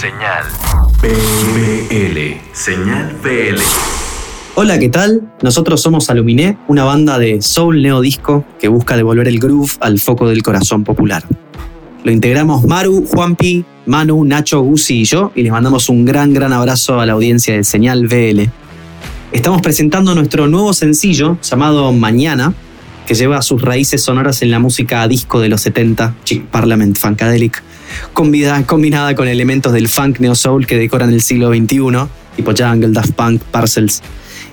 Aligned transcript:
Señal 0.00 0.44
BL. 1.02 2.18
Señal 2.54 3.14
BL. 3.22 3.60
Hola, 4.54 4.78
¿qué 4.78 4.88
tal? 4.88 5.30
Nosotros 5.42 5.82
somos 5.82 6.08
Aluminé, 6.08 6.56
una 6.68 6.84
banda 6.84 7.18
de 7.18 7.42
soul 7.42 7.82
neodisco 7.82 8.46
que 8.58 8.68
busca 8.68 8.96
devolver 8.96 9.28
el 9.28 9.38
groove 9.38 9.72
al 9.80 9.98
foco 9.98 10.26
del 10.26 10.42
corazón 10.42 10.84
popular. 10.84 11.22
Lo 12.02 12.12
integramos 12.12 12.64
Maru, 12.64 13.04
Juanpi, 13.08 13.66
Manu, 13.84 14.24
Nacho, 14.24 14.62
Gusi 14.62 15.00
y 15.00 15.04
yo 15.04 15.32
y 15.34 15.42
les 15.42 15.52
mandamos 15.52 15.90
un 15.90 16.06
gran, 16.06 16.32
gran 16.32 16.54
abrazo 16.54 16.98
a 16.98 17.04
la 17.04 17.12
audiencia 17.12 17.54
de 17.54 17.62
Señal 17.62 18.06
BL. 18.06 18.44
Estamos 19.32 19.60
presentando 19.60 20.14
nuestro 20.14 20.46
nuevo 20.46 20.72
sencillo 20.72 21.36
llamado 21.42 21.92
Mañana, 21.92 22.54
que 23.06 23.14
lleva 23.14 23.42
sus 23.42 23.62
raíces 23.62 24.02
sonoras 24.02 24.42
en 24.42 24.50
la 24.50 24.58
música 24.58 25.06
disco 25.08 25.40
de 25.40 25.48
los 25.48 25.60
70, 25.62 26.14
Chick 26.24 26.44
Parliament 26.46 26.96
Funkadelic, 26.96 27.62
combinada 28.12 29.14
con 29.14 29.28
elementos 29.28 29.72
del 29.72 29.88
funk 29.88 30.20
neo 30.20 30.34
soul 30.34 30.66
que 30.66 30.76
decoran 30.76 31.12
el 31.12 31.22
siglo 31.22 31.48
XXI, 31.48 32.08
tipo 32.36 32.52
Jungle, 32.56 32.92
Daft 32.92 33.12
Punk, 33.12 33.42
Parcels. 33.42 34.02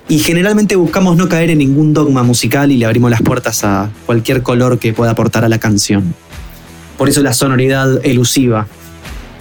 Y 0.09 0.19
generalmente 0.19 0.75
buscamos 0.75 1.17
no 1.17 1.27
caer 1.27 1.51
en 1.51 1.57
ningún 1.57 1.93
dogma 1.93 2.23
musical 2.23 2.71
y 2.71 2.77
le 2.77 2.85
abrimos 2.85 3.11
las 3.11 3.21
puertas 3.21 3.63
a 3.63 3.89
cualquier 4.05 4.41
color 4.41 4.79
que 4.79 4.93
pueda 4.93 5.11
aportar 5.11 5.43
a 5.43 5.49
la 5.49 5.59
canción. 5.59 6.15
Por 6.97 7.09
eso 7.09 7.21
la 7.21 7.33
sonoridad 7.33 8.05
elusiva. 8.05 8.67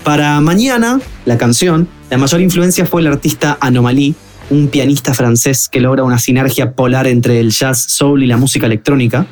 Para 0.05 0.41
mañana, 0.41 1.01
la 1.25 1.39
canción, 1.39 1.89
la 2.11 2.19
mayor 2.19 2.41
influencia 2.41 2.85
fue 2.85 3.01
el 3.01 3.07
artista 3.07 3.57
Anomaly, 3.61 4.15
un 4.51 4.69
pianista 4.69 5.15
francés 5.15 5.69
que 5.69 5.81
logra 5.81 6.05
una 6.05 6.19
sinergia 6.19 6.73
polar 6.73 7.07
entre 7.07 7.41
el 7.41 7.51
jazz, 7.51 7.83
soul 7.89 8.23
y 8.23 8.27
la 8.27 8.37
música 8.37 8.67
electrónica. 8.67 9.27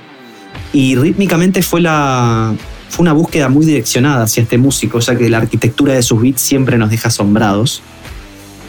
Y 0.72 0.96
rítmicamente 0.96 1.62
fue, 1.62 1.80
la, 1.80 2.54
fue 2.88 3.02
una 3.02 3.12
búsqueda 3.12 3.48
muy 3.48 3.64
direccionada 3.64 4.24
hacia 4.24 4.42
este 4.42 4.58
músico, 4.58 4.98
ya 5.00 5.16
que 5.16 5.28
la 5.30 5.38
arquitectura 5.38 5.94
de 5.94 6.02
sus 6.02 6.20
beats 6.20 6.40
siempre 6.40 6.78
nos 6.78 6.90
deja 6.90 7.08
asombrados. 7.08 7.82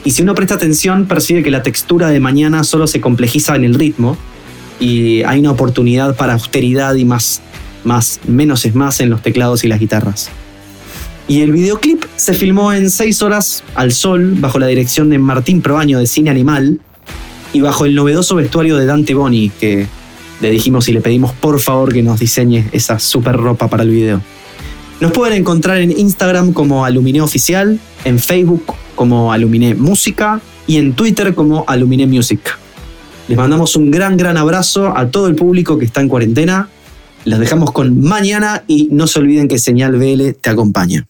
Y 0.04 0.12
si 0.12 0.22
uno 0.22 0.36
presta 0.36 0.56
atención, 0.56 1.08
percibe 1.08 1.42
que 1.42 1.50
la 1.50 1.64
textura 1.64 2.10
de 2.10 2.20
mañana 2.20 2.64
solo 2.64 2.86
se 2.86 3.02
complejiza 3.02 3.56
en 3.56 3.64
el 3.64 3.74
ritmo 3.74 4.18
y 4.80 5.24
hay 5.24 5.40
una 5.40 5.52
oportunidad 5.52 6.16
para 6.16 6.34
austeridad 6.34 6.94
y 6.96 7.06
más, 7.06 7.42
más, 7.84 8.20
menos 8.28 8.66
es 8.66 8.76
más 8.76 9.00
en 9.00 9.10
los 9.10 9.24
teclados 9.24 9.64
y 9.64 9.68
las 9.68 9.80
guitarras. 9.80 10.30
Y 11.28 11.42
el 11.42 11.52
videoclip 11.52 12.04
se 12.16 12.34
filmó 12.34 12.72
en 12.72 12.90
6 12.90 13.22
horas 13.24 13.64
al 13.74 13.92
sol 13.92 14.36
bajo 14.40 14.60
la 14.60 14.68
dirección 14.68 15.10
de 15.10 15.18
Martín 15.18 15.62
Proaño 15.62 15.98
de 15.98 16.06
Cine 16.06 16.30
Animal 16.30 16.80
y 17.52 17.62
bajo 17.62 17.86
el 17.86 17.96
novedoso 17.96 18.36
vestuario 18.36 18.78
de 18.78 18.86
Dante 18.86 19.16
Boni, 19.16 19.50
que 19.50 19.88
le 20.42 20.52
dijimos 20.52 20.88
y 20.88 20.94
le 20.94 21.02
pedimos 21.02 21.32
por 21.34 21.60
favor 21.60 21.94
que 21.94 22.04
nos 22.04 22.20
diseñe 22.20 22.66
esa 22.74 23.00
super 23.00 23.38
ropa 23.38 23.70
para 23.70 23.84
el 23.84 23.90
video. 23.90 24.22
Nos 25.02 25.12
pueden 25.12 25.38
encontrar 25.38 25.78
en 25.78 25.98
Instagram 25.98 26.54
como 26.54 26.86
Aluminé 26.86 27.22
Oficial, 27.22 27.80
en 28.04 28.20
Facebook 28.20 28.76
como 28.96 29.34
Aluminé 29.34 29.74
Música 29.74 30.42
y 30.68 30.78
en 30.78 30.94
Twitter 30.94 31.34
como 31.34 31.66
Aluminé 31.68 32.06
Music. 32.06 32.40
Les 33.28 33.38
mandamos 33.38 33.76
un 33.76 33.90
gran, 33.90 34.16
gran 34.16 34.38
abrazo 34.38 34.96
a 34.96 35.10
todo 35.10 35.28
el 35.28 35.36
público 35.36 35.80
que 35.80 35.86
está 35.86 36.02
en 36.02 36.10
cuarentena. 36.10 36.70
Los 37.26 37.40
dejamos 37.40 37.72
con 37.72 38.00
mañana 38.02 38.64
y 38.68 38.90
no 38.92 39.08
se 39.08 39.20
olviden 39.20 39.48
que 39.48 39.58
Señal 39.58 39.98
BL 39.98 40.34
te 40.40 40.50
acompaña. 40.52 41.08